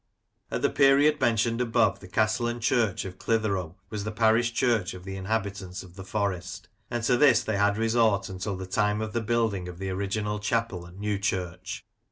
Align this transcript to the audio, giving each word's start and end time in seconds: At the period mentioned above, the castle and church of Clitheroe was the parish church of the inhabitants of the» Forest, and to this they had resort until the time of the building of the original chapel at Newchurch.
At 0.49 0.63
the 0.63 0.71
period 0.71 1.21
mentioned 1.21 1.61
above, 1.61 1.99
the 1.99 2.07
castle 2.07 2.47
and 2.47 2.59
church 2.59 3.05
of 3.05 3.19
Clitheroe 3.19 3.75
was 3.91 4.03
the 4.03 4.11
parish 4.11 4.51
church 4.51 4.95
of 4.95 5.03
the 5.03 5.15
inhabitants 5.15 5.83
of 5.83 5.93
the» 5.95 6.03
Forest, 6.17 6.67
and 6.89 7.03
to 7.03 7.17
this 7.17 7.43
they 7.43 7.57
had 7.57 7.77
resort 7.77 8.27
until 8.27 8.57
the 8.57 8.65
time 8.65 8.99
of 8.99 9.13
the 9.13 9.21
building 9.21 9.67
of 9.67 9.77
the 9.77 9.91
original 9.91 10.39
chapel 10.39 10.87
at 10.87 10.95
Newchurch. 10.95 11.83